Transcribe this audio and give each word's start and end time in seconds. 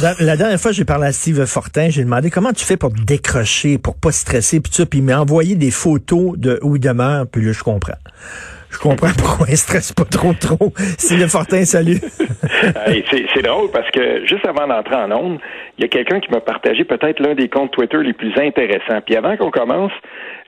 La 0.00 0.36
dernière 0.36 0.58
fois, 0.58 0.72
j'ai 0.72 0.86
parlé 0.86 1.08
à 1.08 1.12
Steve 1.12 1.44
Fortin, 1.44 1.90
j'ai 1.90 2.04
demandé 2.04 2.30
comment 2.30 2.52
tu 2.52 2.64
fais 2.64 2.78
pour 2.78 2.90
décrocher, 2.90 3.76
pour 3.76 3.94
pas 3.94 4.10
stresser, 4.10 4.60
puis 4.60 4.72
ça, 4.72 4.86
puis 4.86 5.00
il 5.00 5.04
m'a 5.04 5.20
envoyé 5.20 5.54
des 5.54 5.70
photos 5.70 6.38
de 6.38 6.58
où 6.62 6.76
il 6.76 6.80
demeure, 6.80 7.26
puis 7.30 7.44
là, 7.44 7.52
je 7.52 7.62
comprends. 7.62 7.98
Je 8.70 8.78
comprends 8.78 9.12
pourquoi 9.18 9.48
il 9.50 9.56
stresse 9.58 9.92
pas 9.92 10.06
trop 10.06 10.32
trop. 10.32 10.72
Steve 10.96 11.26
Fortin, 11.28 11.66
salut. 11.66 12.00
c'est 13.34 13.42
drôle 13.42 13.70
parce 13.70 13.90
que 13.90 14.26
juste 14.26 14.46
avant 14.46 14.66
d'entrer 14.66 14.94
en 14.94 15.12
onde, 15.12 15.38
il 15.76 15.82
y 15.82 15.84
a 15.84 15.88
quelqu'un 15.88 16.20
qui 16.20 16.30
m'a 16.30 16.40
partagé 16.40 16.84
peut-être 16.84 17.20
l'un 17.20 17.34
des 17.34 17.48
comptes 17.48 17.72
Twitter 17.72 17.98
les 17.98 18.14
plus 18.14 18.32
intéressants. 18.38 19.02
Puis 19.04 19.14
avant 19.14 19.36
qu'on 19.36 19.50
commence, 19.50 19.92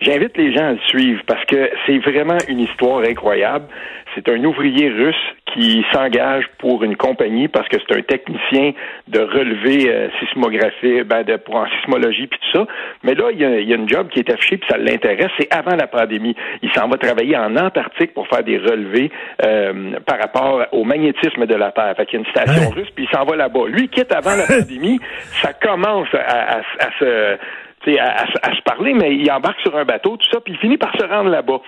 j'invite 0.00 0.38
les 0.38 0.54
gens 0.54 0.68
à 0.68 0.72
le 0.72 0.78
suivre 0.88 1.20
parce 1.26 1.44
que 1.44 1.70
c'est 1.86 1.98
vraiment 1.98 2.38
une 2.48 2.60
histoire 2.60 3.02
incroyable. 3.02 3.66
C'est 4.14 4.26
un 4.30 4.42
ouvrier 4.42 4.88
russe 4.88 5.14
qui 5.54 5.84
s'engage 5.92 6.44
pour 6.58 6.82
une 6.82 6.96
compagnie 6.96 7.48
parce 7.48 7.68
que 7.68 7.76
c'est 7.78 7.96
un 7.96 8.02
technicien 8.02 8.72
de 9.08 9.20
relevé 9.20 9.88
euh, 9.88 10.08
sismographie, 10.18 11.02
ben 11.04 11.22
de, 11.22 11.36
pour 11.36 11.56
en 11.56 11.66
sismologie 11.78 12.26
puis 12.26 12.38
tout 12.40 12.58
ça. 12.58 12.66
Mais 13.04 13.14
là, 13.14 13.30
il 13.32 13.40
y 13.40 13.44
a, 13.44 13.60
y 13.60 13.72
a 13.72 13.76
une 13.76 13.88
job 13.88 14.08
qui 14.08 14.18
est 14.18 14.30
affichée 14.30 14.56
puis 14.56 14.68
ça 14.68 14.76
l'intéresse. 14.76 15.30
C'est 15.38 15.52
avant 15.54 15.76
la 15.76 15.86
pandémie. 15.86 16.34
Il 16.62 16.72
s'en 16.72 16.88
va 16.88 16.96
travailler 16.96 17.36
en 17.36 17.56
Antarctique 17.56 18.14
pour 18.14 18.26
faire 18.28 18.42
des 18.42 18.58
relevés 18.58 19.10
euh, 19.44 19.92
par 20.04 20.18
rapport 20.18 20.66
au 20.72 20.84
magnétisme 20.84 21.46
de 21.46 21.54
la 21.54 21.70
Terre. 21.70 21.94
Fait 21.96 22.06
qu'il 22.06 22.20
y 22.20 22.22
a 22.22 22.26
une 22.26 22.30
station 22.30 22.70
russe 22.70 22.90
puis 22.94 23.06
il 23.08 23.16
s'en 23.16 23.24
va 23.24 23.36
là-bas. 23.36 23.66
Lui 23.68 23.88
quitte 23.88 24.12
avant 24.12 24.34
la 24.34 24.46
pandémie. 24.48 24.98
ça 25.40 25.52
commence 25.52 26.12
à, 26.14 26.56
à, 26.56 26.58
à 26.58 26.90
se 26.98 27.38
à, 28.00 28.24
à, 28.42 28.56
se 28.56 28.62
parler, 28.62 28.94
mais 28.94 29.14
il 29.14 29.30
embarque 29.30 29.60
sur 29.60 29.76
un 29.76 29.84
bateau, 29.84 30.16
tout 30.16 30.26
ça, 30.32 30.40
puis 30.40 30.54
il 30.54 30.58
finit 30.58 30.78
par 30.78 30.92
se 30.98 31.04
rendre 31.04 31.28
là-bas. 31.28 31.60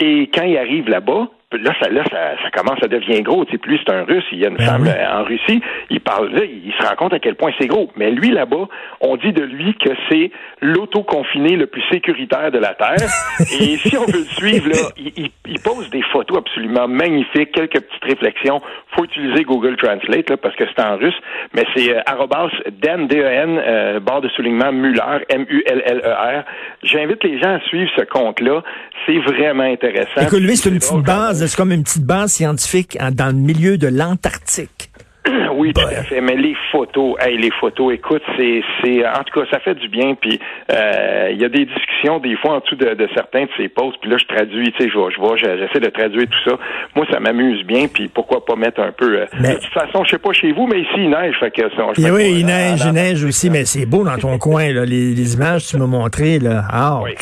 Et 0.00 0.30
quand 0.32 0.44
il 0.44 0.56
arrive 0.56 0.88
là-bas, 0.88 1.28
là, 1.52 1.72
ça, 1.80 1.88
là, 1.88 2.04
ça, 2.10 2.42
ça 2.42 2.50
commence, 2.50 2.82
à 2.82 2.88
devenir 2.88 3.22
gros. 3.22 3.44
Tu 3.46 3.52
sais, 3.52 3.58
plus 3.58 3.78
c'est 3.78 3.92
un 3.92 4.04
Russe, 4.04 4.24
il 4.32 4.38
y 4.38 4.44
a 4.44 4.48
une 4.48 4.56
ben 4.56 4.66
femme 4.66 4.86
euh, 4.86 5.20
en 5.20 5.24
Russie, 5.24 5.62
il 5.88 6.00
parle 6.00 6.30
là, 6.30 6.44
il 6.44 6.72
se 6.78 6.86
rend 6.86 6.94
compte 6.96 7.14
à 7.14 7.18
quel 7.18 7.36
point 7.36 7.50
c'est 7.58 7.66
gros. 7.66 7.90
Mais 7.96 8.10
lui, 8.10 8.30
là-bas, 8.30 8.68
on 9.00 9.16
dit 9.16 9.32
de 9.32 9.42
lui 9.42 9.74
que 9.74 9.90
c'est 10.10 10.30
l'auto-confiné 10.60 11.56
le 11.56 11.66
plus 11.66 11.82
sécuritaire 11.90 12.52
de 12.52 12.58
la 12.58 12.74
Terre. 12.74 13.08
Et 13.40 13.76
si 13.78 13.96
on 13.96 14.04
veut 14.04 14.18
le 14.18 14.24
suivre, 14.24 14.68
là, 14.68 14.90
il, 14.98 15.30
il, 15.46 15.60
pose 15.60 15.88
des 15.90 16.02
photos 16.12 16.38
absolument 16.38 16.86
magnifiques, 16.86 17.52
quelques 17.52 17.80
petites 17.80 18.04
réflexions. 18.04 18.60
faut 18.94 19.04
utiliser 19.04 19.44
Google 19.44 19.76
Translate, 19.76 20.28
là, 20.28 20.36
parce 20.36 20.54
que 20.54 20.64
c'est 20.66 20.82
en 20.82 20.96
russe, 20.96 21.18
mais 21.54 21.64
c'est 21.74 21.94
euh, 21.94 22.00
arrobas 22.06 22.50
Dan, 22.82 23.06
D-E-N, 23.06 23.58
euh, 23.58 24.00
barre 24.00 24.20
de 24.20 24.28
soulignement 24.28 24.72
Muller, 24.72 25.24
M-U-L-L-E-R. 25.30 26.44
J'invite 26.82 27.24
les 27.24 27.40
gens 27.40 27.54
à 27.54 27.60
suivre 27.60 27.90
ce 27.96 28.02
compte-là. 28.02 28.62
C'est 29.06 29.18
vraiment 29.18 29.64
intéressant. 29.64 30.20
Écoute, 30.20 30.40
lui, 30.40 30.56
c'est 30.56 30.68
une 30.68 30.78
petite 30.78 31.04
base 31.04 31.37
c'est 31.46 31.56
comme 31.56 31.72
une 31.72 31.84
petite 31.84 32.04
base 32.04 32.32
scientifique 32.32 32.98
dans 33.12 33.26
le 33.26 33.40
milieu 33.40 33.78
de 33.78 33.88
l'Antarctique. 33.88 34.90
Oui, 35.58 35.72
tout 35.72 35.80
à 35.80 36.04
fait. 36.04 36.20
Mais 36.20 36.36
les 36.36 36.54
photos, 36.70 37.16
hey, 37.20 37.36
les 37.36 37.50
photos, 37.50 37.92
écoute, 37.92 38.22
c'est, 38.36 38.62
c'est, 38.80 39.06
en 39.06 39.24
tout 39.24 39.40
cas, 39.40 39.46
ça 39.50 39.58
fait 39.60 39.74
du 39.74 39.88
bien. 39.88 40.14
Puis 40.14 40.38
euh, 40.72 41.30
il 41.32 41.40
y 41.40 41.44
a 41.44 41.48
des 41.48 41.64
discussions 41.64 42.18
des 42.20 42.36
fois 42.36 42.56
en 42.56 42.60
dessous 42.60 42.76
de, 42.76 43.08
certains 43.14 43.44
de 43.44 43.50
ces 43.56 43.68
posts. 43.68 43.98
Puis 44.00 44.10
là, 44.10 44.16
je 44.18 44.26
traduis, 44.26 44.72
tu 44.72 44.84
sais, 44.84 44.88
je, 44.88 45.14
je 45.14 45.20
vois, 45.20 45.36
j'essaie 45.36 45.80
de 45.80 45.90
traduire 45.90 46.26
tout 46.26 46.50
ça. 46.50 46.56
Moi, 46.94 47.06
ça 47.10 47.18
m'amuse 47.18 47.64
bien. 47.64 47.88
Puis 47.88 48.08
pourquoi 48.08 48.44
pas 48.44 48.54
mettre 48.56 48.80
un 48.80 48.92
peu. 48.92 49.20
Euh, 49.20 49.26
de 49.40 49.54
toute 49.54 49.72
façon, 49.72 50.04
je 50.04 50.10
sais 50.10 50.18
pas 50.18 50.32
chez 50.32 50.52
vous, 50.52 50.66
mais 50.66 50.80
ici 50.80 50.94
il 50.96 51.10
neige. 51.10 51.34
Fait 51.40 51.50
que, 51.50 51.62
je 51.62 52.10
oui, 52.10 52.36
il 52.38 52.46
neige, 52.46 52.80
il 52.86 52.92
neige 52.92 53.24
aussi, 53.24 53.50
mais 53.50 53.64
c'est 53.64 53.86
beau 53.86 54.04
dans 54.04 54.16
ton 54.16 54.38
coin. 54.38 54.72
Là, 54.72 54.84
les, 54.84 55.34
images 55.34 55.66
que 55.66 55.70
tu 55.70 55.76
m'as 55.78 55.86
montrées, 55.86 56.38
là. 56.38 56.62
Ouch. 56.72 57.04
Oui, 57.04 57.14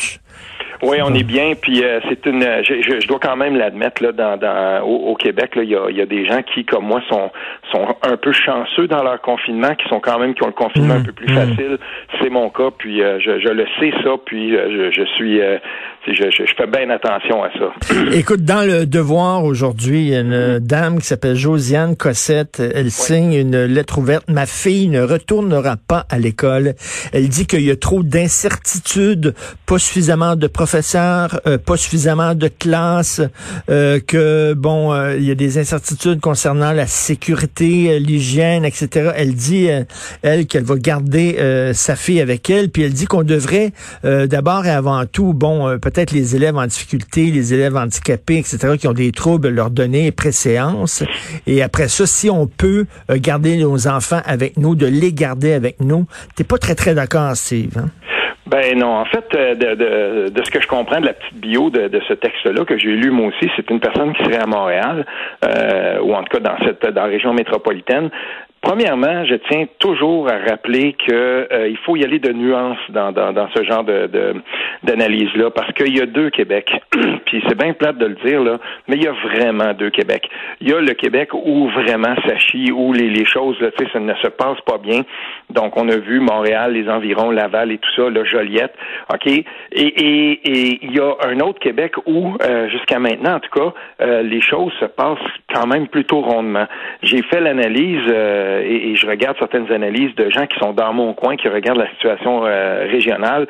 on 0.81 1.13
est 1.13 1.23
bien. 1.23 1.53
Puis 1.59 1.83
euh, 1.83 1.99
c'est 2.09 2.25
une. 2.25 2.43
Je, 2.63 2.99
je, 3.01 3.07
dois 3.07 3.19
quand 3.19 3.35
même 3.35 3.55
l'admettre 3.55 4.03
là, 4.03 4.11
dans, 4.11 4.37
dans 4.37 4.81
au, 4.83 5.15
Québec, 5.15 5.51
il 5.55 5.69
y 5.69 5.75
a, 5.75 5.89
y 5.89 6.01
a, 6.01 6.05
des 6.05 6.25
gens 6.25 6.41
qui, 6.41 6.65
comme 6.65 6.85
moi, 6.85 7.01
sont 7.09 7.31
sont 7.71 7.95
un 8.03 8.17
peu 8.17 8.31
chanceux 8.31 8.87
dans 8.87 9.03
leur 9.03 9.21
confinement, 9.21 9.75
qui 9.75 9.87
sont 9.89 9.99
quand 9.99 10.19
même 10.19 10.33
qui 10.33 10.43
ont 10.43 10.47
le 10.47 10.53
confinement 10.53 10.95
un 10.95 10.99
mmh, 10.99 11.03
peu 11.03 11.11
plus 11.11 11.33
mmh. 11.33 11.35
facile. 11.35 11.77
C'est 12.21 12.29
mon 12.29 12.49
cas. 12.49 12.69
Puis 12.77 13.01
euh, 13.01 13.19
je, 13.19 13.39
je, 13.39 13.49
le 13.49 13.65
sais 13.79 13.91
ça. 14.03 14.11
Puis 14.25 14.55
euh, 14.55 14.91
je, 14.91 15.01
je, 15.01 15.07
suis. 15.15 15.39
Je, 16.07 16.29
je, 16.31 16.53
fais 16.55 16.67
bien 16.67 16.89
attention 16.89 17.43
à 17.43 17.49
ça. 17.51 17.95
Écoute, 18.13 18.43
dans 18.43 18.65
le 18.65 18.85
Devoir 18.85 19.43
aujourd'hui, 19.43 19.99
il 19.99 20.09
y 20.09 20.15
a 20.15 20.21
une 20.21 20.59
dame 20.59 20.99
qui 20.99 21.05
s'appelle 21.05 21.35
Josiane 21.35 21.95
Cossette. 21.97 22.59
Elle 22.59 22.91
signe 22.91 23.33
une 23.33 23.65
lettre 23.65 23.97
ouverte. 23.97 24.25
Ma 24.29 24.45
fille 24.45 24.87
ne 24.87 25.01
retournera 25.01 25.75
pas 25.75 26.05
à 26.09 26.19
l'école. 26.19 26.75
Elle 27.13 27.27
dit 27.27 27.45
qu'il 27.45 27.61
y 27.61 27.71
a 27.71 27.75
trop 27.75 28.03
d'incertitudes, 28.03 29.33
pas 29.65 29.79
suffisamment 29.79 30.35
de 30.35 30.47
professeurs, 30.67 31.39
euh, 31.47 31.57
pas 31.57 31.77
suffisamment 31.77 32.35
de 32.35 32.49
classes, 32.49 33.21
euh, 33.69 34.01
que 34.05 34.53
bon, 34.53 34.91
euh, 34.91 35.15
il 35.15 35.23
y 35.23 35.31
a 35.31 35.35
des 35.35 35.57
incertitudes 35.59 36.19
concernant 36.19 36.73
la 36.73 36.87
sécurité, 36.87 38.01
l'hygiène, 38.01 38.65
etc. 38.65 39.11
Elle 39.15 39.33
dit, 39.33 39.69
elle, 40.23 40.45
qu'elle 40.45 40.65
va 40.65 40.75
garder 40.75 41.37
sa 41.73 41.95
fille 41.95 42.19
avec 42.19 42.49
elle, 42.49 42.69
puis 42.69 42.83
elle 42.83 42.91
dit 42.91 43.05
qu'on 43.05 43.23
devrait 43.23 43.71
d'abord 44.03 44.65
et 44.65 44.71
avant 44.71 45.05
tout, 45.05 45.33
bon, 45.33 45.77
peut-être 45.79 46.11
les 46.11 46.35
élèves 46.35 46.57
en 46.57 46.65
difficulté, 46.67 47.31
les 47.31 47.53
élèves 47.53 47.77
handicapés, 47.77 48.39
etc., 48.39 48.75
qui 48.77 48.87
ont 48.87 48.93
des 48.93 49.11
troubles, 49.11 49.47
leur 49.47 49.69
donner 49.69 50.11
préséance. 50.11 51.03
Et 51.45 51.61
après 51.61 51.87
ça, 51.87 52.05
si 52.05 52.29
on 52.29 52.47
peut 52.47 52.85
garder 53.09 53.57
nos 53.57 53.87
enfants 53.87 54.21
avec 54.25 54.57
nous, 54.57 54.75
de 54.75 54.85
les 54.85 55.13
garder 55.13 55.53
avec 55.53 55.79
nous, 55.79 56.07
t'es 56.35 56.43
pas 56.43 56.57
très 56.57 56.75
très 56.75 56.93
d'accord, 56.93 57.35
Steve. 57.37 57.77
Hein? 57.77 57.89
Ben 58.47 58.79
non, 58.79 58.95
en 58.95 59.05
fait, 59.05 59.25
euh, 59.35 59.55
de, 59.55 59.75
de, 59.75 60.29
de, 60.29 60.43
ce 60.43 60.49
que 60.49 60.61
je 60.61 60.67
comprends 60.67 61.01
de 61.01 61.05
la 61.05 61.13
petite 61.13 61.37
bio 61.37 61.69
de, 61.69 61.89
de 61.89 61.99
ce 62.07 62.13
texte-là 62.13 62.63
que 62.63 62.77
j'ai 62.77 62.91
lu 62.91 63.11
moi 63.11 63.27
aussi, 63.27 63.51
c'est 63.57 63.69
une 63.69 63.81
personne 63.81 64.13
qui 64.13 64.23
serait 64.23 64.41
à 64.41 64.45
Montréal, 64.45 65.05
euh, 65.43 65.99
ou 65.99 66.13
en 66.13 66.23
tout 66.23 66.37
cas 66.37 66.39
dans 66.39 66.57
cette 66.65 66.85
dans 66.93 67.03
la 67.03 67.07
région 67.07 67.33
métropolitaine, 67.33 68.09
Premièrement, 68.61 69.23
je 69.25 69.35
tiens 69.49 69.65
toujours 69.79 70.29
à 70.29 70.37
rappeler 70.39 70.93
que 70.93 71.47
euh, 71.51 71.67
il 71.69 71.77
faut 71.77 71.95
y 71.95 72.03
aller 72.03 72.19
de 72.19 72.33
nuances 72.33 72.77
dans, 72.89 73.11
dans, 73.11 73.31
dans 73.31 73.47
ce 73.55 73.63
genre 73.63 73.83
de, 73.83 74.09
d'analyse-là, 74.83 75.51
parce 75.51 75.71
qu'il 75.73 75.95
y 75.95 76.01
a 76.01 76.05
deux 76.05 76.29
Québec. 76.29 76.71
Puis 77.25 77.43
c'est 77.47 77.57
bien 77.57 77.73
plate 77.73 77.97
de 77.97 78.07
le 78.07 78.15
dire, 78.25 78.43
là, 78.43 78.57
mais 78.87 78.95
il 78.95 79.03
y 79.03 79.07
a 79.07 79.13
vraiment 79.13 79.73
deux 79.73 79.89
Québec. 79.89 80.29
Il 80.59 80.69
y 80.69 80.73
a 80.73 80.81
le 80.81 80.93
Québec 80.93 81.29
où 81.33 81.69
vraiment 81.69 82.15
ça 82.25 82.37
chie, 82.37 82.71
où 82.71 82.93
les, 82.93 83.09
les 83.09 83.25
choses, 83.25 83.59
là, 83.61 83.69
ça 83.93 83.99
ne 83.99 84.13
se 84.15 84.27
passe 84.27 84.59
pas 84.65 84.77
bien. 84.77 85.01
Donc, 85.49 85.77
on 85.77 85.87
a 85.89 85.97
vu 85.97 86.19
Montréal, 86.19 86.73
les 86.73 86.89
environs, 86.89 87.31
Laval 87.31 87.71
et 87.71 87.77
tout 87.77 87.91
ça, 87.95 88.09
là, 88.09 88.23
Joliette, 88.25 88.73
OK? 89.13 89.27
Et, 89.27 89.45
et, 89.71 90.31
et 90.43 90.79
il 90.81 90.95
y 90.95 90.99
a 90.99 91.13
un 91.25 91.39
autre 91.39 91.59
Québec 91.59 91.93
où, 92.05 92.35
euh, 92.43 92.69
jusqu'à 92.69 92.99
maintenant, 92.99 93.35
en 93.35 93.39
tout 93.39 93.51
cas, 93.51 93.73
euh, 94.01 94.23
les 94.23 94.41
choses 94.41 94.73
se 94.79 94.85
passent 94.85 95.17
quand 95.53 95.67
même 95.67 95.87
plutôt 95.87 96.21
rondement. 96.21 96.67
J'ai 97.03 97.21
fait 97.23 97.39
l'analyse 97.39 98.01
euh, 98.47 98.61
et, 98.61 98.95
je 98.95 99.05
regarde 99.07 99.37
certaines 99.37 99.71
analyses 99.71 100.15
de 100.15 100.29
gens 100.29 100.45
qui 100.47 100.57
sont 100.59 100.73
dans 100.73 100.93
mon 100.93 101.13
coin, 101.13 101.35
qui 101.35 101.47
regardent 101.47 101.79
la 101.79 101.89
situation 101.91 102.45
euh, 102.45 102.87
régionale. 102.89 103.47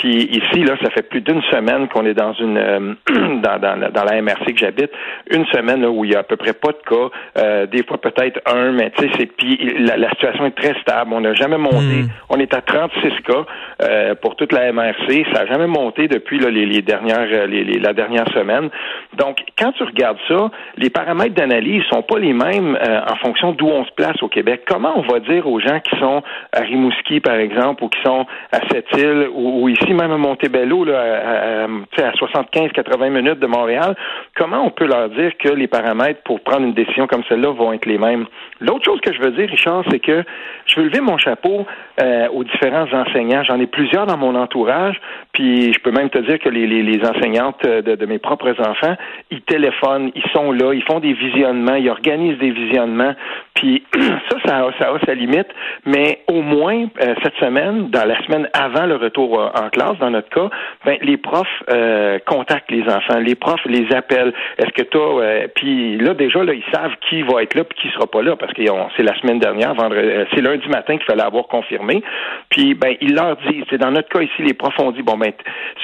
Puis 0.00 0.16
ici, 0.16 0.64
là, 0.64 0.76
ça 0.82 0.88
fait 0.90 1.02
plus 1.02 1.20
d'une 1.20 1.42
semaine 1.42 1.86
qu'on 1.88 2.06
est 2.06 2.14
dans 2.14 2.32
une 2.32 2.56
euh, 2.56 2.94
dans, 3.42 3.58
dans, 3.60 3.92
dans, 3.92 4.04
la 4.04 4.22
MRC 4.22 4.54
que 4.54 4.58
j'habite, 4.58 4.90
une 5.30 5.44
semaine 5.46 5.82
là, 5.82 5.90
où 5.90 6.06
il 6.06 6.12
y 6.12 6.14
a 6.14 6.20
à 6.20 6.22
peu 6.22 6.36
près 6.36 6.54
pas 6.54 6.72
de 6.72 6.78
cas, 6.88 7.66
des 7.66 7.82
fois 7.84 8.00
peut-être 8.00 8.40
un, 8.46 8.72
mais 8.72 8.90
tu 8.96 9.04
sais, 9.04 9.10
c'est 9.18 9.26
puis 9.26 9.58
la, 9.78 10.08
situation 10.10 10.46
est 10.46 10.56
très 10.56 10.74
stable. 10.80 11.12
On 11.12 11.20
n'a 11.20 11.34
jamais 11.34 11.58
monté. 11.58 12.02
Hmm. 12.02 12.08
On 12.30 12.38
est 12.38 12.54
à 12.54 12.62
36 12.62 13.10
cas 13.26 14.14
pour 14.22 14.36
toute 14.36 14.52
la 14.52 14.72
MRC. 14.72 15.26
Ça 15.34 15.44
n'a 15.44 15.46
jamais 15.46 15.66
monté 15.66 16.08
depuis 16.08 16.38
là, 16.38 16.48
les, 16.48 16.64
les, 16.64 16.82
dernières 16.82 17.46
les, 17.46 17.64
la 17.64 17.92
dernière 17.92 18.26
semaine. 18.32 18.70
Donc, 19.16 19.38
quand 19.58 19.72
tu 19.72 19.82
regardes 19.84 20.18
ça, 20.28 20.50
les 20.76 20.90
paramètres 20.90 21.34
d'analyse 21.34 21.82
sont 21.90 22.02
pas 22.02 22.18
les 22.18 22.32
mêmes 22.32 22.78
en 23.06 23.16
fonction 23.16 23.52
d'où 23.52 23.66
on 23.66 23.84
se 23.84 23.92
place 23.92 24.22
au 24.22 24.28
Québec. 24.28 24.62
Comment 24.66 24.92
on 24.96 25.02
va 25.02 25.20
dire 25.20 25.46
aux 25.46 25.60
gens 25.60 25.80
qui 25.80 25.98
sont 25.98 26.22
à 26.52 26.60
Rimouski, 26.60 27.20
par 27.20 27.36
exemple, 27.36 27.84
ou 27.84 27.88
qui 27.88 28.00
sont 28.02 28.26
à 28.52 28.60
Sept-Îles, 28.70 29.28
ou, 29.32 29.68
ici 29.68 29.89
même 29.94 30.12
à 30.12 30.16
Montebello, 30.16 30.84
là, 30.84 31.00
à, 31.00 31.64
à 31.64 32.12
75-80 32.12 33.10
minutes 33.10 33.38
de 33.38 33.46
Montréal, 33.46 33.96
comment 34.36 34.64
on 34.64 34.70
peut 34.70 34.86
leur 34.86 35.08
dire 35.10 35.32
que 35.38 35.48
les 35.48 35.66
paramètres 35.66 36.22
pour 36.24 36.40
prendre 36.40 36.66
une 36.66 36.74
décision 36.74 37.06
comme 37.06 37.22
celle-là 37.28 37.50
vont 37.50 37.72
être 37.72 37.86
les 37.86 37.98
mêmes? 37.98 38.26
L'autre 38.60 38.84
chose 38.84 39.00
que 39.00 39.12
je 39.12 39.20
veux 39.20 39.30
dire, 39.30 39.48
Richard, 39.48 39.84
c'est 39.90 40.00
que 40.00 40.22
je 40.66 40.80
veux 40.80 40.86
lever 40.86 41.00
mon 41.00 41.16
chapeau 41.16 41.66
euh, 42.00 42.28
aux 42.28 42.44
différents 42.44 42.86
enseignants. 42.92 43.42
J'en 43.44 43.58
ai 43.58 43.66
plusieurs 43.66 44.06
dans 44.06 44.16
mon 44.16 44.34
entourage, 44.34 45.00
puis 45.32 45.72
je 45.72 45.78
peux 45.80 45.90
même 45.90 46.10
te 46.10 46.18
dire 46.18 46.38
que 46.38 46.48
les, 46.48 47.00
enseignantes 47.04 47.62
de, 47.64 47.94
de, 47.94 48.06
mes 48.06 48.18
propres 48.18 48.54
enfants, 48.60 48.96
ils 49.30 49.42
téléphonent, 49.42 50.10
ils 50.14 50.30
sont 50.32 50.52
là, 50.52 50.72
ils 50.74 50.82
font 50.82 51.00
des 51.00 51.14
visionnements, 51.14 51.74
ils 51.74 51.88
organisent 51.88 52.38
des 52.38 52.50
visionnements, 52.50 53.14
puis 53.54 53.84
ça, 54.30 54.36
ça 54.44 54.66
a, 54.66 54.98
sa 55.06 55.14
limite, 55.14 55.48
mais 55.86 56.20
au 56.28 56.42
moins 56.42 56.86
euh, 57.00 57.14
cette 57.22 57.36
semaine, 57.36 57.88
dans 57.90 58.06
la 58.06 58.22
semaine 58.24 58.48
avant 58.52 58.86
le 58.86 58.96
retour 58.96 59.40
euh, 59.40 59.48
en 59.54 59.70
classe, 59.70 59.79
classe, 59.80 59.98
dans 59.98 60.10
notre 60.10 60.28
cas, 60.28 60.48
ben, 60.84 60.98
les 61.02 61.16
profs 61.16 61.46
euh, 61.70 62.18
contactent 62.26 62.70
les 62.70 62.82
enfants, 62.82 63.18
les 63.18 63.34
profs 63.34 63.64
les 63.66 63.86
appellent. 63.94 64.32
Est-ce 64.58 64.70
que 64.70 64.82
toi, 64.82 65.22
euh, 65.22 65.46
puis 65.54 65.96
là 65.98 66.14
déjà 66.14 66.44
là, 66.44 66.52
ils 66.52 66.64
savent 66.72 66.92
qui 67.08 67.22
va 67.22 67.42
être 67.42 67.54
là 67.54 67.64
puis 67.64 67.78
qui 67.80 67.94
sera 67.94 68.06
pas 68.06 68.22
là 68.22 68.36
parce 68.36 68.52
que 68.52 68.62
c'est 68.96 69.02
la 69.02 69.18
semaine 69.20 69.38
dernière, 69.38 69.74
vendredi, 69.74 70.08
euh, 70.08 70.24
c'est 70.34 70.42
lundi 70.42 70.68
matin 70.68 70.96
qu'il 70.96 71.06
fallait 71.06 71.22
avoir 71.22 71.46
confirmé. 71.46 72.02
Puis 72.50 72.74
ben 72.74 72.94
ils 73.00 73.14
leur 73.14 73.36
disent, 73.48 73.64
c'est 73.70 73.78
dans 73.78 73.90
notre 73.90 74.08
cas 74.08 74.20
ici, 74.20 74.42
les 74.42 74.54
profs 74.54 74.78
ont 74.78 74.90
dit 74.90 75.02
bon 75.02 75.16
ben 75.16 75.32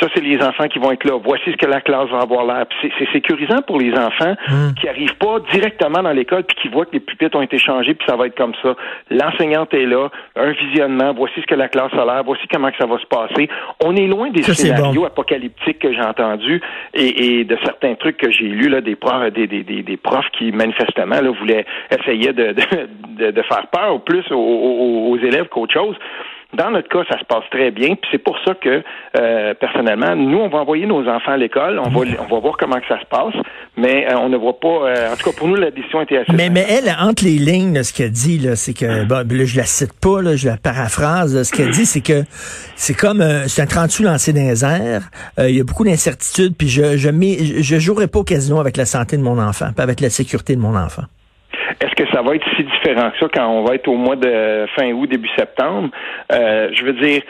ça 0.01 0.09
c'est 0.15 0.23
les 0.23 0.43
enfants 0.43 0.69
qui 0.69 0.79
vont 0.79 0.93
être 0.93 1.05
là. 1.05 1.19
Voici 1.23 1.51
ce 1.51 1.57
que 1.57 1.67
la 1.67 1.81
classe 1.81 2.09
va 2.11 2.19
avoir 2.19 2.45
l'air. 2.45 2.67
C'est 2.83 3.13
sécurisant 3.13 3.63
pour 3.67 3.79
les 3.79 3.93
enfants 3.93 4.35
hmm. 4.49 4.75
qui 4.81 4.89
arrivent 4.89 5.17
pas 5.17 5.39
directement 5.53 6.03
dans 6.03 6.13
l'école 6.13 6.45
puis 6.45 6.57
qui 6.63 6.69
voient 6.69 6.85
que 6.85 6.93
les 6.93 7.01
pupitres 7.01 7.37
ont 7.37 7.43
été 7.43 7.59
changés 7.59 7.95
puis 7.95 8.07
ça 8.09 8.17
va 8.17 8.27
être 8.27 8.37
comme 8.37 8.55
ça. 8.63 8.75
L'enseignante 9.11 9.73
est 9.75 9.87
là, 9.87 10.09
un 10.37 10.53
visionnement. 10.53 11.15
Voici 11.15 11.41
ce 11.41 11.47
que 11.47 11.55
la 11.55 11.69
classe 11.69 11.93
a 11.95 12.05
l'air. 12.05 12.23
Voici 12.25 12.47
comment 12.49 12.71
que 12.71 12.77
ça 12.79 12.87
va 12.87 12.99
se 12.99 13.07
passer. 13.07 13.49
On 13.85 13.86
est 13.95 14.07
loin 14.07 14.31
des 14.31 14.43
scénarios 14.43 15.05
apocalyptiques 15.05 15.79
que 15.79 15.93
j'ai 15.93 16.01
entendus 16.01 16.61
et, 16.95 17.45
de 17.45 17.57
certains 17.65 17.95
trucs 17.95 18.17
que 18.17 18.31
j'ai 18.31 18.49
lus 18.49 18.69
là, 18.69 18.81
des 18.81 18.97
profs, 18.97 19.33
des, 19.33 19.47
des, 19.47 19.63
des, 19.63 19.97
profs 19.97 20.31
qui 20.39 20.51
manifestement 20.53 21.21
là, 21.21 21.31
voulaient 21.31 21.67
essayer 21.91 22.33
de, 22.33 22.55
de, 23.19 23.31
de, 23.31 23.43
faire 23.43 23.67
peur 23.69 24.01
plus 24.03 24.25
aux, 24.31 25.11
aux 25.11 25.19
élèves 25.19 25.49
qu'autre 25.49 25.75
chose. 25.75 25.97
Dans 26.55 26.71
notre 26.71 26.89
cas, 26.89 27.03
ça 27.11 27.19
se 27.19 27.25
passe 27.25 27.43
très 27.51 27.73
bien, 27.73 27.97
puis 27.97 28.09
c'est 28.13 28.23
pour 28.23 28.39
ça 28.45 28.55
que 28.55 28.83
euh, 29.19 29.55
personnellement, 29.55 30.15
nous, 30.15 30.39
on 30.39 30.49
va 30.49 30.59
envoyer 30.59 30.87
nos 30.87 31.07
enfants 31.09 31.33
à 31.33 31.37
l'école, 31.37 31.81
on 31.81 31.91
va 31.91 32.07
on 32.21 32.35
va 32.35 32.41
voir 32.41 32.57
comment 32.57 32.79
que 32.79 32.87
ça 32.87 33.01
se 33.01 33.07
passe, 33.07 33.35
mais 33.77 34.07
euh, 34.07 34.17
on 34.19 34.29
ne 34.29 34.37
voit 34.37 34.59
pas. 34.61 34.69
Euh, 34.69 35.13
en 35.13 35.17
tout 35.17 35.31
cas, 35.31 35.37
pour 35.37 35.49
nous, 35.49 35.57
la 35.57 35.73
décision 35.73 36.03
était 36.03 36.19
assez. 36.19 36.33
Mais 36.33 36.49
mais 36.49 36.65
elle, 36.69 36.95
entre 37.01 37.25
les 37.25 37.39
lignes, 37.39 37.83
ce 37.83 37.93
qu'elle 37.93 38.13
dit 38.13 38.39
là, 38.39 38.55
c'est 38.55 38.75
que 38.75 39.05
bon, 39.05 39.27
là, 39.29 39.45
je 39.45 39.57
la 39.57 39.65
cite 39.65 39.93
pas, 40.01 40.23
là, 40.23 40.37
je 40.37 40.47
la 40.47 40.57
paraphrase. 40.57 41.43
ce 41.43 41.53
qu'elle 41.53 41.71
dit, 41.71 41.85
c'est 41.85 42.01
que 42.01 42.23
c'est 42.77 42.95
comme 42.95 43.23
c'est 43.49 43.63
un 43.63 43.67
38 43.67 44.05
lancé 44.05 44.33
dans 44.33 44.41
les 44.41 44.65
airs. 44.65 45.03
Il 45.39 45.57
y 45.57 45.61
a 45.61 45.65
beaucoup 45.65 45.85
d'incertitudes, 45.85 46.57
puis 46.57 46.69
je 46.69 46.97
je 46.97 47.11
mets, 47.11 47.39
je 47.61 47.79
jouerai 47.79 48.07
pas 48.07 48.21
au 48.21 48.25
casino 48.25 48.61
avec 48.61 48.77
la 48.77 48.87
santé 48.87 49.17
de 49.17 49.23
mon 49.23 49.39
enfant, 49.39 49.73
pas 49.77 49.83
avec 49.83 50.01
la 50.01 50.11
sécurité 50.11 50.55
de 50.55 50.61
mon 50.61 50.77
enfant. 50.77 51.03
Est-ce 51.81 51.95
que 51.95 52.11
ça 52.13 52.23
va 52.23 52.35
être 52.35 52.47
si 52.57 52.65
différent 52.65 53.11
que 53.11 53.19
ça 53.19 53.27
quand 53.33 53.49
on 53.49 53.65
va 53.65 53.75
être 53.75 53.89
au 53.89 53.97
mois 53.97 54.17
de 54.17 54.67
fin 54.77 54.91
août, 54.93 55.09
début 55.09 55.31
septembre? 55.37 55.91
Euh, 56.33 56.71
je 56.73 56.85
veux 56.85 56.95
dire, 56.95 57.23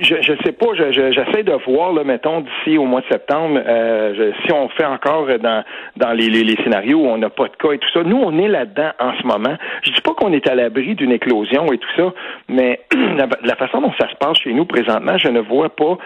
je 0.00 0.32
ne 0.32 0.36
sais 0.44 0.52
pas, 0.52 0.66
j'essaie 0.74 1.42
de 1.42 1.52
voir, 1.66 1.92
là, 1.92 2.04
mettons, 2.04 2.40
d'ici 2.40 2.78
au 2.78 2.84
mois 2.84 3.00
de 3.00 3.06
septembre, 3.10 3.60
euh, 3.66 4.32
si 4.44 4.52
on 4.52 4.68
fait 4.70 4.84
encore 4.84 5.26
dans, 5.40 5.64
dans 5.96 6.12
les, 6.12 6.28
les, 6.28 6.56
scénarios 6.62 6.98
où 6.98 7.06
on 7.06 7.18
n'a 7.18 7.30
pas 7.30 7.48
de 7.48 7.56
cas 7.56 7.72
et 7.72 7.78
tout 7.78 7.88
ça. 7.92 8.02
Nous, 8.02 8.16
on 8.16 8.38
est 8.38 8.48
là-dedans 8.48 8.90
en 8.98 9.12
ce 9.20 9.26
moment. 9.26 9.56
Je 9.82 9.92
dis 9.92 10.00
pas 10.00 10.14
qu'on 10.14 10.32
est 10.32 10.48
à 10.48 10.54
l'abri 10.54 10.94
d'une 10.94 11.12
éclosion 11.12 11.72
et 11.72 11.78
tout 11.78 11.88
ça, 11.96 12.12
mais 12.48 12.80
la, 13.16 13.26
la, 13.42 13.56
façon 13.56 13.80
dont 13.80 13.92
ça 13.98 14.08
se 14.08 14.16
passe 14.16 14.38
chez 14.38 14.52
nous 14.52 14.64
présentement, 14.64 15.18
je 15.18 15.28
ne 15.28 15.40
vois 15.40 15.70
pas. 15.70 15.98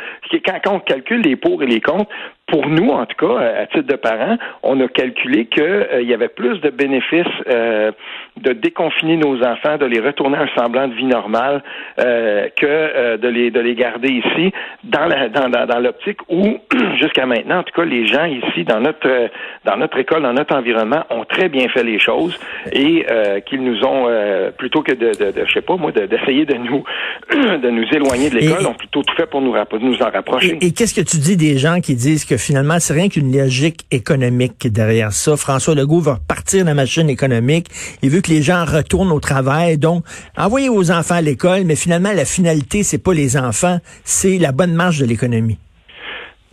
Quand, 0.45 0.61
quand 0.65 0.75
on 0.77 0.81
calcule 0.81 1.21
les 1.21 1.37
pour 1.37 1.63
et 1.63 1.67
les 1.67 1.81
contre, 1.81 2.11
pour 2.51 2.69
nous, 2.69 2.91
en 2.91 3.07
tout 3.07 3.27
cas, 3.27 3.39
à 3.63 3.67
titre 3.67 3.87
de 3.87 3.97
parents, 3.97 4.37
on 4.63 4.81
a 4.81 4.89
calculé 4.89 5.47
qu'il 5.47 5.63
euh, 5.63 6.03
y 6.03 6.13
avait 6.13 6.29
plus 6.29 6.61
de 6.61 6.71
bénéfices 6.71 7.27
euh, 7.49 7.93
de 8.41 8.53
déconfiner 8.53 9.17
nos 9.17 9.43
enfants, 9.43 9.77
de 9.77 9.87
les 9.87 10.01
retourner 10.01 10.39
à 10.39 10.43
un 10.43 10.49
semblant 10.57 10.89
de 10.89 10.95
vie 10.95 11.05
normale, 11.05 11.63
euh, 11.99 12.49
que 12.57 12.67
euh, 12.67 13.17
de 13.17 13.29
les 13.29 13.51
de 13.51 13.61
les 13.61 13.75
garder 13.75 14.09
ici 14.09 14.53
dans 14.85 15.07
la 15.07 15.29
dans, 15.29 15.49
dans, 15.49 15.79
l'optique 15.79 16.19
où 16.29 16.59
jusqu'à 17.01 17.27
maintenant, 17.27 17.59
en 17.59 17.63
tout 17.63 17.75
cas, 17.75 17.85
les 17.85 18.07
gens 18.07 18.25
ici 18.25 18.65
dans 18.65 18.81
notre 18.81 19.31
dans 19.65 19.77
notre 19.77 19.99
école, 19.99 20.23
dans 20.23 20.33
notre 20.33 20.55
environnement, 20.55 21.05
ont 21.11 21.25
très 21.25 21.49
bien 21.49 21.69
fait 21.69 21.85
les 21.85 21.99
choses 21.99 22.39
et 22.73 23.05
qu'ils 23.47 23.63
nous 23.63 23.85
ont 23.85 24.09
plutôt 24.57 24.83
que 24.83 24.93
de, 24.93 25.09
de, 25.09 25.33
de, 25.33 25.45
je 25.47 25.53
sais 25.53 25.61
pas 25.61 25.77
moi, 25.77 25.93
d'essayer 25.93 26.45
de, 26.47 26.55
nous 26.55 26.85
de 27.31 27.71
nous 27.71 27.85
éloigner 27.93 28.31
de 28.31 28.37
l'école, 28.37 28.67
ont 28.67 28.75
plutôt 28.75 29.03
tout 29.03 29.15
fait 29.17 29.27
pour 29.27 29.41
nous 29.41 29.55
nous 29.81 30.03
en 30.03 30.11
rapprocher. 30.11 30.59
Et, 30.61 30.69
et 30.69 30.73
qu'est-ce 30.73 30.95
que 30.95 31.07
tu 31.07 31.19
dis 31.19 31.37
des 31.37 31.59
gens 31.59 31.81
qui 31.81 31.95
disent 31.95 32.25
que 32.25 32.37
finalement, 32.41 32.79
c'est 32.81 32.93
rien 32.93 33.09
qu'une 33.09 33.37
logique 33.37 33.87
économique 33.91 34.67
derrière 34.67 35.13
ça. 35.13 35.37
François 35.37 35.75
Legault 35.75 36.01
va 36.01 36.15
repartir 36.15 36.65
la 36.65 36.75
machine 36.75 37.09
économique. 37.09 37.69
Il 38.03 38.11
veut 38.11 38.21
que 38.21 38.31
les 38.31 38.43
gens 38.43 38.65
retournent 38.65 39.13
au 39.13 39.21
travail. 39.21 39.79
Donc, 39.79 40.05
envoyer 40.37 40.69
aux 40.69 40.91
enfants 40.91 41.15
à 41.17 41.21
l'école, 41.21 41.65
mais 41.65 41.77
finalement, 41.77 42.13
la 42.13 42.25
finalité, 42.25 42.83
c'est 42.83 42.99
pas 42.99 43.15
les 43.15 43.37
enfants, 43.37 43.79
c'est 44.05 44.39
la 44.39 44.53
bonne 44.53 44.75
marche 44.75 44.99
de 44.99 45.05
l'économie. 45.05 45.59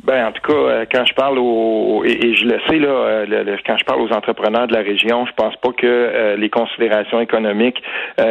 Ben, 0.04 0.28
en 0.28 0.32
tout 0.32 0.42
cas, 0.42 0.54
euh, 0.54 0.86
quand 0.92 1.06
je 1.06 1.14
parle 1.16 1.40
aux 1.40 2.04
et, 2.06 2.36
je 2.36 2.46
le 2.46 2.60
sais 2.70 2.78
là, 2.78 2.88
euh, 2.88 3.58
quand 3.66 3.78
je 3.78 3.84
parle 3.84 4.02
aux 4.02 4.14
entrepreneurs 4.14 4.68
de 4.68 4.74
la 4.74 4.82
région, 4.82 5.26
je 5.26 5.34
pense 5.34 5.56
pas 5.56 5.72
que 5.72 5.86
euh, 5.86 6.36
les 6.38 6.50
considérations 6.50 7.20
économiques, 7.20 7.82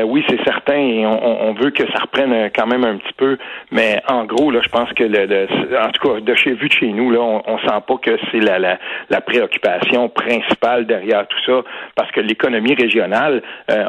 oui, 0.04 0.24
c'est 0.28 0.42
certain, 0.44 0.78
et 0.78 1.06
on, 1.06 1.52
veut 1.54 1.70
que 1.70 1.84
ça 1.92 2.00
reprenne 2.02 2.50
quand 2.54 2.66
même 2.66 2.84
un 2.84 2.96
petit 2.96 3.12
peu, 3.16 3.38
mais 3.70 4.00
en 4.08 4.24
gros, 4.24 4.50
là, 4.50 4.60
je 4.62 4.68
pense 4.68 4.92
que 4.92 5.04
le, 5.04 5.46
en 5.78 5.90
tout 5.90 6.08
cas, 6.08 6.20
de 6.20 6.34
chez 6.34 6.52
vu 6.52 6.68
de 6.68 6.72
chez 6.72 6.88
nous, 6.88 7.10
là, 7.10 7.20
on, 7.20 7.42
on 7.46 7.58
sent 7.58 7.82
pas 7.86 7.96
que 8.02 8.18
c'est 8.30 8.40
la, 8.40 8.58
la, 8.58 8.78
la, 9.10 9.20
préoccupation 9.20 10.08
principale 10.08 10.86
derrière 10.86 11.26
tout 11.28 11.38
ça, 11.46 11.62
parce 11.94 12.10
que 12.10 12.20
l'économie 12.20 12.74
régionale, 12.74 13.42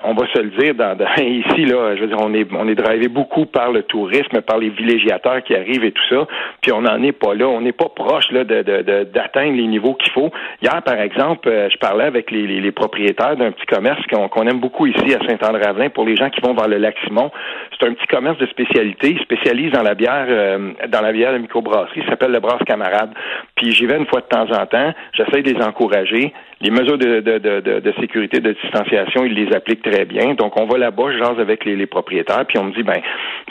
on 0.04 0.14
va 0.14 0.28
se 0.34 0.40
le 0.40 0.50
dire, 0.52 0.76
dans, 0.76 0.96
ici 1.18 1.66
là, 1.66 1.96
je 1.96 2.02
veux 2.02 2.08
dire, 2.08 2.20
on 2.20 2.34
est 2.34 2.48
on 2.54 2.68
est 2.68 2.76
drivé 2.76 3.08
beaucoup 3.08 3.46
par 3.46 3.72
le 3.72 3.84
tourisme, 3.84 4.42
par 4.42 4.58
les 4.58 4.70
villégiateurs 4.70 5.44
qui 5.44 5.56
arrivent 5.56 5.84
et 5.84 5.92
tout 5.92 6.08
ça, 6.10 6.28
puis 6.62 6.72
on 6.72 6.82
n'en 6.82 7.02
est 7.04 7.12
pas 7.12 7.34
là, 7.34 7.48
on 7.48 7.66
est 7.68 7.78
pas 7.78 7.90
proche 7.90 8.32
là, 8.32 8.44
de, 8.44 8.62
d'atteindre 9.04 9.56
les 9.56 9.68
niveaux 9.68 9.94
qu'il 9.94 10.12
faut. 10.12 10.32
Hier, 10.62 10.82
par 10.84 11.00
exemple, 11.00 11.48
euh, 11.50 11.70
je 11.70 11.78
parlais 11.78 12.06
avec 12.06 12.32
les, 12.32 12.72
propriétaires 12.72 13.36
d'un 13.38 13.52
petit 13.52 13.66
commerce 13.66 14.00
qu'on, 14.08 14.48
aime 14.48 14.60
beaucoup 14.60 14.86
ici 14.88 15.14
à 15.14 15.26
Saint-André-Avelin 15.26 15.90
pour 15.90 16.06
les 16.06 16.16
gens 16.16 16.30
qui 16.30 16.42
vont 16.42 16.54
vers 16.54 16.68
le 16.68 16.78
lac 16.78 16.96
Simon. 17.06 17.32
C'est 17.80 17.88
un 17.88 17.94
petit 17.94 18.08
commerce 18.08 18.38
de 18.38 18.46
spécialité. 18.48 19.12
Il 19.12 19.20
spécialise 19.20 19.72
dans 19.72 19.84
la 19.84 19.96
bière, 19.96 20.26
euh, 20.30 20.72
dans 20.90 21.02
la 21.02 21.12
bière 21.12 21.34
de 21.34 21.40
microbrasserie. 21.40 22.02
Il 22.04 22.10
s'appelle 22.10 22.32
le 22.32 22.40
Brasse 22.40 22.64
Camarade. 22.66 23.12
Puis 23.56 23.72
j'y 23.72 23.86
vais 23.86 23.98
une 23.98 24.06
fois 24.06 24.22
de 24.22 24.28
temps 24.28 24.50
en 24.52 24.66
temps. 24.66 24.94
J'essaie 25.14 25.42
de 25.42 25.54
les 25.54 25.62
encourager. 25.64 26.34
Les 26.60 26.72
mesures 26.72 26.98
de, 26.98 27.20
de, 27.20 27.38
de, 27.38 27.80
de, 27.80 27.94
sécurité, 28.00 28.40
de 28.40 28.54
distanciation, 28.54 29.24
ils 29.24 29.34
les 29.34 29.56
appliquent 29.56 29.84
très 29.84 30.06
bien. 30.06 30.34
Donc 30.34 30.60
on 30.60 30.66
va 30.66 30.80
là-bas, 30.80 31.12
je 31.12 31.20
jase 31.20 31.40
avec 31.40 31.66
les, 31.66 31.76
les 31.76 31.86
propriétaires, 31.86 32.46
puis 32.48 32.58
on 32.58 32.64
me 32.66 32.72
dit 32.72 32.82
ben 32.82 33.00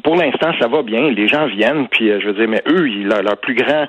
pour 0.02 0.16
l'instant 0.16 0.50
ça 0.60 0.66
va 0.66 0.82
bien. 0.82 1.10
Les 1.10 1.28
gens 1.28 1.46
viennent, 1.46 1.86
puis 1.88 2.10
euh, 2.10 2.18
je 2.20 2.26
veux 2.26 2.32
dire, 2.32 2.48
mais 2.48 2.62
eux, 2.68 2.88
ils, 2.88 3.06
leur, 3.06 3.22
leur 3.22 3.36
plus 3.36 3.54
grand 3.54 3.86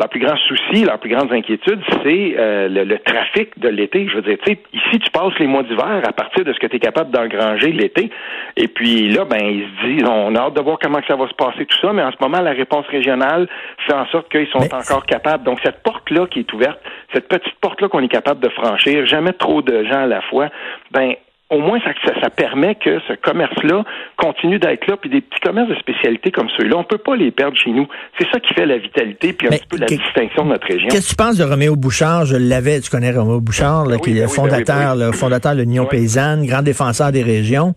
leur 0.00 0.08
plus 0.08 0.20
grand 0.20 0.36
souci, 0.36 0.84
leur 0.84 0.98
plus 0.98 1.10
grande 1.10 1.30
inquiétude, 1.30 1.80
c'est 2.02 2.34
euh, 2.38 2.68
le, 2.68 2.98
trafic 2.98 3.58
de 3.58 3.68
l'été. 3.68 4.08
Je 4.08 4.16
veux 4.16 4.22
dire, 4.22 4.38
tu 4.42 4.52
sais, 4.52 4.58
ici, 4.72 4.98
tu 4.98 5.10
passes 5.10 5.38
les 5.38 5.46
mois 5.46 5.62
d'hiver 5.62 6.00
à 6.02 6.12
partir 6.12 6.42
de 6.42 6.52
ce 6.54 6.58
que 6.58 6.66
tu 6.66 6.76
es 6.76 6.78
capable 6.78 7.10
d'engranger 7.10 7.70
l'été. 7.70 8.10
Et 8.56 8.66
puis 8.68 9.10
là, 9.10 9.26
ben, 9.26 9.42
ils 9.42 9.64
se 9.64 9.86
disent, 9.86 10.08
on 10.08 10.34
a 10.34 10.40
hâte 10.40 10.54
de 10.54 10.62
voir 10.62 10.78
comment 10.80 11.00
ça 11.06 11.16
va 11.16 11.28
se 11.28 11.34
passer 11.34 11.66
tout 11.66 11.78
ça, 11.82 11.92
mais 11.92 12.02
en 12.02 12.10
ce 12.12 12.16
moment, 12.18 12.40
la 12.40 12.52
réponse 12.52 12.86
régionale 12.86 13.46
fait 13.86 13.92
en 13.92 14.06
sorte 14.06 14.30
qu'ils 14.30 14.48
sont 14.48 14.74
encore 14.74 15.04
capables. 15.04 15.44
Donc, 15.44 15.58
cette 15.62 15.82
porte-là 15.82 16.26
qui 16.26 16.40
est 16.40 16.52
ouverte, 16.54 16.80
cette 17.12 17.28
petite 17.28 17.54
porte-là 17.60 17.88
qu'on 17.88 18.02
est 18.02 18.08
capable 18.08 18.40
de 18.40 18.48
franchir, 18.48 19.06
jamais 19.06 19.34
trop 19.34 19.60
de 19.60 19.84
gens 19.84 20.04
à 20.04 20.06
la 20.06 20.22
fois, 20.22 20.48
ben, 20.92 21.14
au 21.50 21.58
moins 21.58 21.80
ça, 21.80 21.90
ça, 22.20 22.30
permet 22.30 22.76
que 22.76 23.00
ce 23.08 23.14
commerce-là 23.14 23.84
continue 24.16 24.60
d'être 24.60 24.86
là, 24.86 24.96
puis 24.96 25.10
des 25.10 25.20
petits 25.20 25.40
commerces 25.40 25.68
de 25.68 25.74
spécialité 25.74 26.30
comme 26.30 26.48
ceux-là, 26.56 26.76
on 26.76 26.84
peut 26.84 26.98
pas 26.98 27.16
les 27.16 27.32
perdre 27.32 27.56
chez 27.56 27.70
nous. 27.70 27.88
C'est 28.18 28.26
ça 28.30 28.38
qui 28.38 28.54
fait 28.54 28.66
la 28.66 28.78
vitalité, 28.78 29.32
puis 29.32 29.48
un 29.48 29.50
petit 29.50 29.66
peu 29.68 29.76
la 29.78 29.86
distinction 29.86 30.44
de 30.44 30.50
notre 30.50 30.66
région. 30.68 30.88
Qu'est-ce 30.88 31.08
que 31.08 31.10
tu 31.10 31.16
penses 31.16 31.36
de 31.36 31.44
Roméo 31.44 31.74
Bouchard? 31.74 32.24
Je 32.24 32.36
l'avais, 32.36 32.80
tu 32.80 32.88
connais 32.88 33.10
Roméo 33.10 33.40
Bouchard, 33.40 33.86
là, 33.86 33.98
qui 33.98 34.16
est 34.16 34.20
le 34.20 34.28
fondateur, 34.28 34.94
le 34.94 35.10
fondateur 35.10 35.56
de 35.56 35.62
l'Union 35.62 35.86
paysanne, 35.86 36.46
grand 36.46 36.62
défenseur 36.62 37.10
des 37.10 37.22
régions. 37.22 37.74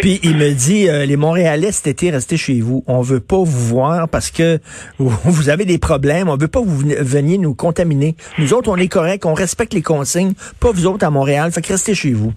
Puis 0.00 0.20
il 0.22 0.36
me 0.36 0.52
dit, 0.52 0.88
euh, 0.88 1.04
les 1.04 1.16
Montréalais 1.16 1.72
cet 1.72 1.88
été, 1.88 2.10
restez 2.10 2.36
chez 2.36 2.60
vous. 2.60 2.84
On 2.86 3.00
veut 3.00 3.20
pas 3.20 3.38
vous 3.38 3.44
voir 3.44 4.08
parce 4.08 4.30
que 4.30 4.58
vous 4.98 5.48
avez 5.48 5.64
des 5.64 5.78
problèmes. 5.78 6.28
On 6.28 6.36
veut 6.36 6.48
pas 6.48 6.60
que 6.60 6.66
vous 6.66 6.84
veniez 7.00 7.38
nous 7.38 7.54
contaminer. 7.54 8.14
Nous 8.38 8.54
autres, 8.54 8.70
on 8.70 8.76
est 8.76 8.88
corrects, 8.88 9.26
on 9.26 9.34
respecte 9.34 9.74
les 9.74 9.82
consignes, 9.82 10.34
pas 10.60 10.70
vous 10.70 10.86
autres 10.86 11.04
à 11.04 11.10
Montréal. 11.10 11.50
Fait 11.50 11.60
que 11.60 11.72
restez 11.72 11.94
chez 11.94 12.12
vous. 12.12 12.32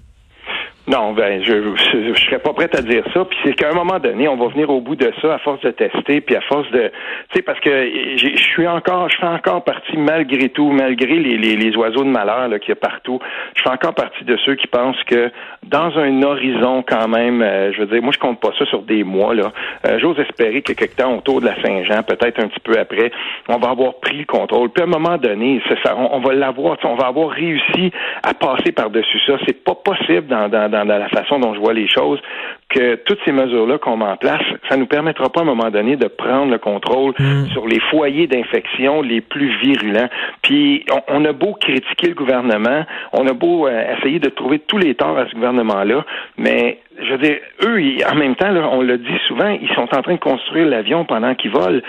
Non, 0.89 1.13
ben 1.13 1.43
je, 1.43 1.53
je, 1.75 2.19
serais 2.19 2.39
pas 2.39 2.51
prêt 2.51 2.69
à 2.75 2.81
dire 2.81 3.03
ça. 3.13 3.23
Puis 3.25 3.37
c'est 3.43 3.53
qu'à 3.53 3.69
un 3.69 3.73
moment 3.73 3.99
donné, 3.99 4.27
on 4.27 4.35
va 4.35 4.47
venir 4.47 4.69
au 4.69 4.81
bout 4.81 4.95
de 4.95 5.11
ça 5.21 5.35
à 5.35 5.37
force 5.37 5.61
de 5.61 5.69
tester, 5.69 6.19
puis 6.19 6.35
à 6.35 6.41
force 6.41 6.69
de, 6.71 6.91
tu 7.29 7.35
sais, 7.35 7.41
parce 7.43 7.59
que 7.59 8.15
je 8.15 8.35
suis 8.37 8.67
encore, 8.67 9.07
je 9.09 9.17
fais 9.17 9.27
encore 9.27 9.63
partie 9.63 9.97
malgré 9.97 10.49
tout, 10.49 10.71
malgré 10.71 11.19
les, 11.19 11.37
les, 11.37 11.55
les 11.55 11.75
oiseaux 11.75 12.03
de 12.03 12.09
malheur 12.09 12.49
qu'il 12.59 12.69
y 12.69 12.71
a 12.71 12.75
partout, 12.75 13.19
je 13.55 13.61
fais 13.61 13.69
encore 13.69 13.93
partie 13.93 14.23
de 14.23 14.35
ceux 14.37 14.55
qui 14.55 14.65
pensent 14.65 15.03
que 15.03 15.31
dans 15.61 15.95
un 15.97 16.23
horizon 16.23 16.83
quand 16.87 17.07
même, 17.07 17.41
euh, 17.43 17.71
je 17.73 17.81
veux 17.81 17.87
dire, 17.87 18.01
moi 18.01 18.11
je 18.11 18.19
compte 18.19 18.39
pas 18.39 18.51
ça 18.57 18.65
sur 18.65 18.81
des 18.81 19.03
mois 19.03 19.35
là. 19.35 19.51
Euh, 19.85 19.99
j'ose 19.99 20.19
espérer 20.19 20.63
que 20.63 20.73
quelque 20.73 20.95
temps 20.95 21.17
autour 21.17 21.41
de 21.41 21.45
la 21.45 21.61
Saint-Jean, 21.61 22.01
peut-être 22.01 22.43
un 22.43 22.47
petit 22.47 22.61
peu 22.61 22.79
après, 22.79 23.11
on 23.47 23.57
va 23.57 23.69
avoir 23.69 23.99
pris 23.99 24.17
le 24.17 24.25
contrôle. 24.25 24.69
Puis 24.69 24.81
à 24.81 24.87
un 24.87 24.89
moment 24.89 25.17
donné, 25.17 25.61
ça, 25.83 25.95
on, 25.95 26.19
va 26.19 26.33
l'avoir, 26.33 26.77
on 26.83 26.95
va 26.95 27.05
avoir 27.05 27.29
réussi 27.29 27.91
à 28.23 28.33
passer 28.33 28.71
par 28.71 28.89
dessus 28.89 29.19
ça. 29.27 29.33
C'est 29.45 29.63
pas 29.63 29.75
possible 29.75 30.25
dans, 30.25 30.49
dans 30.49 30.78
dans, 30.78 30.78
la 30.85 31.09
façon 31.09 31.39
dont 31.39 31.53
je 31.53 31.59
vois 31.59 31.73
les 31.73 31.87
choses 31.87 32.19
que 32.69 32.95
toutes 32.95 33.19
ces 33.25 33.31
mesures-là 33.31 33.77
qu'on 33.79 33.97
met 33.97 34.05
en 34.05 34.17
place, 34.17 34.43
ça 34.69 34.77
nous 34.77 34.85
permettra 34.85 35.29
pas 35.29 35.41
à 35.41 35.43
un 35.43 35.47
moment 35.47 35.69
donné 35.69 35.95
de 35.95 36.07
prendre 36.07 36.51
le 36.51 36.59
contrôle 36.59 37.13
mm. 37.17 37.47
sur 37.51 37.67
les 37.67 37.79
foyers 37.89 38.27
d'infection 38.27 39.01
les 39.01 39.21
plus 39.21 39.49
virulents. 39.59 40.09
Puis 40.41 40.85
on, 41.07 41.25
a 41.25 41.33
beau 41.33 41.53
critiquer 41.59 42.07
le 42.07 42.15
gouvernement, 42.15 42.85
on 43.13 43.27
a 43.27 43.33
beau 43.33 43.67
euh, 43.67 43.95
essayer 43.97 44.19
de 44.19 44.29
trouver 44.29 44.59
tous 44.59 44.77
les 44.77 44.95
torts 44.95 45.17
à 45.17 45.27
ce 45.27 45.33
gouvernement-là, 45.33 46.05
mais 46.37 46.79
je 47.01 47.11
veux 47.11 47.17
dire, 47.17 47.37
eux, 47.63 47.79
en 48.11 48.15
même 48.15 48.35
temps, 48.35 48.49
on 48.71 48.81
le 48.81 48.97
dit 48.97 49.17
souvent, 49.27 49.49
ils 49.49 49.69
sont 49.69 49.87
en 49.95 50.01
train 50.01 50.15
de 50.15 50.19
construire 50.19 50.67
l'avion 50.67 51.05
pendant 51.05 51.33
qu'ils 51.33 51.51
volent. 51.51 51.79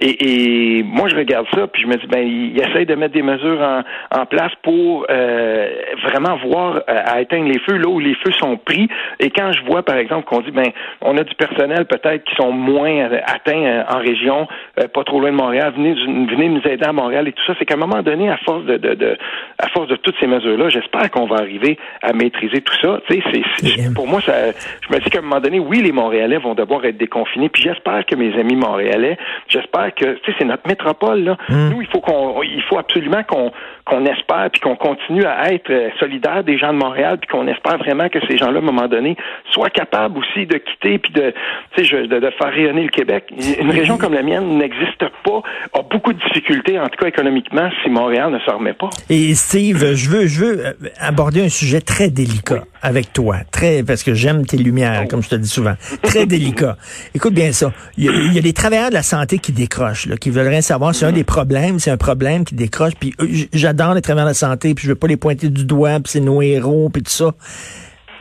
Et, 0.00 0.82
moi, 0.84 1.08
je 1.08 1.16
regarde 1.16 1.46
ça, 1.52 1.66
puis 1.66 1.82
je 1.82 1.88
me 1.88 1.96
dis, 1.96 2.06
ben, 2.06 2.26
ils 2.26 2.60
essayent 2.60 2.86
de 2.86 2.94
mettre 2.94 3.14
des 3.14 3.22
mesures 3.22 3.60
en, 3.60 3.82
en 4.16 4.26
place 4.26 4.52
pour 4.62 5.06
euh, 5.10 5.70
vraiment 6.04 6.36
voir 6.36 6.76
euh, 6.76 6.80
à 6.86 7.20
éteindre 7.20 7.48
les 7.48 7.58
feux 7.58 7.76
là 7.76 7.88
où 7.88 7.98
les 7.98 8.14
feux 8.14 8.32
sont 8.38 8.56
pris. 8.56 8.88
Et 9.18 9.30
quand 9.30 9.52
je 9.52 9.64
vois, 9.64 9.82
par 9.82 9.96
exemple, 9.96 10.26
qu'on 10.30 10.40
dit, 10.40 10.50
ben, 10.50 10.70
on 11.00 11.16
a 11.16 11.22
du 11.22 11.34
personnel 11.34 11.86
peut-être 11.86 12.24
qui 12.24 12.34
sont 12.36 12.52
moins 12.52 13.10
atteints 13.26 13.64
euh, 13.64 13.82
en 13.88 13.98
région, 13.98 14.48
pas 14.94 15.04
trop 15.04 15.20
loin 15.20 15.30
de 15.30 15.36
Montréal, 15.36 15.72
venez, 15.76 15.94
venez 15.94 16.48
nous 16.48 16.66
aider 16.66 16.84
à 16.84 16.92
Montréal 16.92 17.28
et 17.28 17.32
tout 17.32 17.44
ça, 17.46 17.54
c'est 17.58 17.64
qu'à 17.64 17.74
un 17.74 17.78
moment 17.78 18.02
donné, 18.02 18.30
à 18.30 18.36
force 18.38 18.64
de, 18.64 18.76
de, 18.76 18.94
de 18.94 19.16
à 19.58 19.68
force 19.68 19.88
de 19.88 19.96
toutes 19.96 20.16
ces 20.20 20.26
mesures-là, 20.26 20.68
j'espère 20.68 21.10
qu'on 21.10 21.26
va 21.26 21.36
arriver 21.36 21.78
à 22.02 22.12
maîtriser 22.12 22.62
tout 22.62 22.74
ça. 22.80 23.00
Tu 23.08 23.20
sais, 23.20 23.42
c'est, 23.58 23.94
pour 23.94 24.06
moi, 24.06 24.20
ça 24.20 24.40
je 24.80 24.94
me 24.94 25.00
dis 25.00 25.10
qu'à 25.10 25.18
un 25.18 25.22
moment 25.22 25.40
donné, 25.40 25.58
oui, 25.58 25.82
les 25.82 25.92
Montréalais 25.92 26.38
vont 26.38 26.54
devoir 26.54 26.84
être 26.84 26.96
déconfinés. 26.96 27.48
Puis 27.48 27.62
j'espère 27.62 28.04
que 28.06 28.14
mes 28.14 28.38
amis 28.38 28.56
montréalais, 28.56 29.16
j'espère 29.48 29.94
que, 29.94 30.04
tu 30.04 30.30
sais, 30.30 30.36
c'est 30.38 30.44
notre 30.44 30.66
métropole, 30.66 31.24
là. 31.24 31.36
Hmm. 31.48 31.70
Nous, 31.70 31.82
il 31.82 31.88
faut 31.88 32.00
qu'on, 32.00 32.42
il 32.42 32.62
faut 32.62 32.78
absolument 32.78 33.22
qu'on, 33.24 33.52
qu'on 33.84 34.04
espère 34.06 34.50
puis 34.52 34.60
qu'on 34.60 34.76
continue 34.76 35.24
à 35.24 35.52
être 35.52 35.70
euh, 35.70 35.90
solidaire 35.98 36.44
des 36.44 36.58
gens 36.58 36.72
de 36.72 36.78
Montréal 36.78 37.18
puis 37.18 37.28
qu'on 37.28 37.46
espère 37.46 37.78
vraiment 37.78 38.08
que 38.08 38.18
ces 38.28 38.36
gens-là, 38.38 38.58
à 38.58 38.62
un 38.62 38.64
moment 38.64 38.88
donné, 38.88 39.16
soient 39.50 39.70
capables 39.70 40.18
aussi 40.20 40.46
de 40.46 40.58
quitter 40.58 40.98
puis 40.98 41.12
de, 41.12 41.32
de, 41.76 42.20
de, 42.20 42.30
faire 42.38 42.52
rayonner 42.52 42.84
le 42.84 42.90
Québec. 42.90 43.24
Une 43.60 43.70
région 43.70 43.98
comme 43.98 44.14
la 44.14 44.22
mienne 44.22 44.58
n'existe 44.58 45.04
pas, 45.24 45.42
a 45.72 45.82
beaucoup 45.82 46.12
de 46.12 46.18
difficultés, 46.28 46.78
en 46.78 46.88
tout 46.88 46.98
cas 46.98 47.08
économiquement, 47.08 47.68
si 47.82 47.90
Montréal 47.90 48.30
ne 48.30 48.38
se 48.38 48.50
remet 48.50 48.74
pas. 48.74 48.90
Et 49.08 49.34
Steve, 49.34 49.94
je 49.94 50.10
veux, 50.10 50.26
je 50.26 50.44
veux 50.44 50.66
euh, 50.66 50.72
aborder 50.98 51.44
un 51.44 51.48
sujet 51.48 51.80
très 51.80 52.08
délicat 52.08 52.64
avec 52.82 53.12
toi, 53.12 53.38
très, 53.50 53.82
parce 53.82 54.02
que 54.02 54.14
j'aime 54.14 54.46
tes 54.46 54.56
lumière, 54.56 55.06
comme 55.08 55.22
je 55.22 55.28
te 55.28 55.34
dis 55.34 55.48
souvent. 55.48 55.74
Très 56.02 56.26
délicat. 56.26 56.76
Écoute 57.14 57.34
bien 57.34 57.52
ça. 57.52 57.72
Il 57.96 58.04
y, 58.04 58.38
a, 58.38 58.42
des 58.42 58.52
travailleurs 58.52 58.90
de 58.90 58.94
la 58.94 59.02
santé 59.02 59.38
qui 59.38 59.52
décrochent, 59.52 60.06
là, 60.06 60.16
qui 60.16 60.30
veulent 60.30 60.48
rien 60.48 60.60
savoir. 60.60 60.94
C'est 60.94 61.06
un 61.06 61.12
des 61.12 61.24
problèmes, 61.24 61.78
c'est 61.78 61.90
un 61.90 61.96
problème 61.96 62.44
qui 62.44 62.54
décroche. 62.54 62.92
Puis 62.98 63.14
j'adore 63.52 63.94
les 63.94 64.02
travailleurs 64.02 64.26
de 64.26 64.30
la 64.30 64.34
santé, 64.34 64.74
puis 64.74 64.84
je 64.84 64.90
veux 64.90 64.98
pas 64.98 65.06
les 65.06 65.16
pointer 65.16 65.48
du 65.48 65.64
doigt, 65.64 65.94
puis 66.00 66.12
c'est 66.12 66.20
nos 66.20 66.42
héros, 66.42 66.88
puis 66.92 67.02
tout 67.02 67.10
ça. 67.10 67.32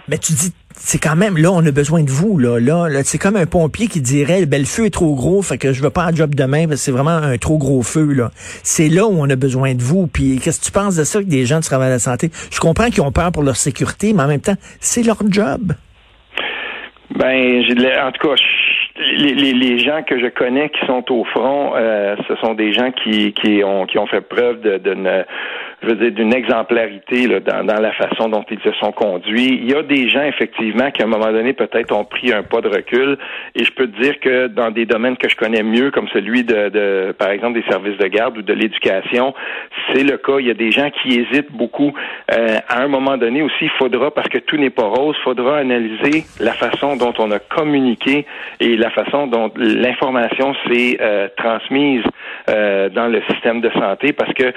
Mais 0.07 0.17
tu 0.17 0.33
dis, 0.33 0.51
c'est 0.81 0.97
quand 0.97 1.15
même, 1.15 1.37
là, 1.37 1.51
on 1.51 1.65
a 1.65 1.71
besoin 1.71 2.03
de 2.03 2.09
vous, 2.09 2.37
là. 2.39 2.57
Là, 2.59 2.87
c'est 3.03 3.17
comme 3.17 3.35
un 3.35 3.45
pompier 3.45 3.87
qui 3.87 4.01
dirait, 4.01 4.45
ben, 4.45 4.59
le 4.59 4.65
feu 4.65 4.85
est 4.85 4.93
trop 4.93 5.13
gros, 5.13 5.41
fait 5.41 5.57
que 5.57 5.73
je 5.73 5.83
veux 5.83 5.89
pas 5.89 6.05
un 6.05 6.15
job 6.15 6.33
demain, 6.33 6.67
parce 6.67 6.79
que 6.79 6.85
c'est 6.85 6.91
vraiment 6.91 7.11
un 7.11 7.37
trop 7.37 7.57
gros 7.57 7.83
feu, 7.83 8.13
là. 8.13 8.31
C'est 8.63 8.87
là 8.87 9.05
où 9.05 9.13
on 9.19 9.29
a 9.29 9.35
besoin 9.35 9.75
de 9.75 9.81
vous. 9.81 10.07
Puis, 10.07 10.39
qu'est-ce 10.41 10.61
que 10.61 10.65
tu 10.65 10.71
penses 10.71 10.95
de 10.95 11.03
ça, 11.03 11.19
que 11.19 11.27
des 11.27 11.45
gens 11.45 11.59
qui 11.59 11.67
travaillent 11.67 11.89
à 11.89 11.91
la 11.91 11.99
santé? 11.99 12.29
Je 12.51 12.59
comprends 12.59 12.89
qu'ils 12.89 13.01
ont 13.01 13.11
peur 13.11 13.31
pour 13.31 13.43
leur 13.43 13.57
sécurité, 13.57 14.13
mais 14.13 14.23
en 14.23 14.27
même 14.27 14.41
temps, 14.41 14.55
c'est 14.79 15.03
leur 15.03 15.17
job. 15.29 15.73
Ben, 17.15 17.61
en 18.01 18.11
tout 18.11 18.27
cas, 18.27 18.35
les, 19.17 19.33
les, 19.33 19.53
les, 19.53 19.79
gens 19.79 20.03
que 20.03 20.19
je 20.19 20.27
connais 20.27 20.69
qui 20.69 20.85
sont 20.85 21.03
au 21.11 21.25
front, 21.25 21.73
euh, 21.75 22.15
ce 22.27 22.35
sont 22.37 22.53
des 22.53 22.71
gens 22.71 22.91
qui, 22.91 23.33
qui 23.33 23.63
ont 23.63 23.85
qui 23.85 23.97
ont 23.97 24.07
fait 24.07 24.21
preuve 24.21 24.61
de, 24.61 24.77
de 24.77 24.93
ne 24.93 25.23
je 25.81 25.87
veux 25.87 25.95
dire, 25.95 26.11
d'une 26.11 26.33
exemplarité 26.33 27.27
là, 27.27 27.39
dans, 27.39 27.63
dans, 27.63 27.79
la 27.79 27.91
façon 27.93 28.29
dont 28.29 28.45
ils 28.49 28.59
se 28.59 28.71
sont 28.73 28.91
conduits. 28.91 29.59
Il 29.61 29.71
y 29.71 29.75
a 29.75 29.83
des 29.83 30.09
gens, 30.09 30.23
effectivement, 30.23 30.91
qui, 30.91 31.01
à 31.01 31.05
un 31.05 31.09
moment 31.09 31.31
donné, 31.31 31.53
peut-être 31.53 31.95
ont 31.95 32.03
pris 32.03 32.33
un 32.33 32.43
pas 32.43 32.61
de 32.61 32.67
recul. 32.67 33.17
Et 33.55 33.63
je 33.63 33.71
peux 33.71 33.87
te 33.87 34.01
dire 34.01 34.19
que 34.19 34.47
dans 34.47 34.71
des 34.71 34.85
domaines 34.85 35.17
que 35.17 35.29
je 35.29 35.35
connais 35.35 35.63
mieux, 35.63 35.91
comme 35.91 36.07
celui 36.09 36.43
de, 36.43 36.69
de 36.69 37.15
par 37.17 37.29
exemple, 37.29 37.53
des 37.53 37.67
services 37.69 37.97
de 37.97 38.07
garde 38.07 38.37
ou 38.37 38.41
de 38.41 38.53
l'éducation, 38.53 39.33
c'est 39.93 40.03
le 40.03 40.17
cas. 40.17 40.39
Il 40.39 40.47
y 40.47 40.51
a 40.51 40.55
des 40.55 40.71
gens 40.71 40.89
qui 40.89 41.19
hésitent 41.19 41.51
beaucoup. 41.51 41.93
Euh, 42.31 42.57
à 42.67 42.81
un 42.81 42.87
moment 42.87 43.17
donné 43.17 43.41
aussi, 43.41 43.65
il 43.65 43.71
faudra, 43.77 44.11
parce 44.11 44.29
que 44.29 44.39
tout 44.39 44.57
n'est 44.57 44.69
pas 44.69 44.83
rose, 44.83 45.15
il 45.19 45.23
faudra 45.23 45.57
analyser 45.57 46.25
la 46.39 46.53
façon 46.53 46.95
dont 46.95 47.13
on 47.19 47.31
a 47.31 47.39
communiqué 47.39 48.25
et 48.59 48.75
la 48.75 48.89
façon 48.89 49.27
dont 49.27 49.51
l'information 49.55 50.53
s'est 50.67 50.97
euh, 50.99 51.27
transmise 51.37 52.03
euh, 52.49 52.89
dans 52.89 53.07
le 53.07 53.21
système 53.29 53.61
de 53.61 53.69
santé, 53.71 54.13
parce 54.13 54.33
que 54.33 54.53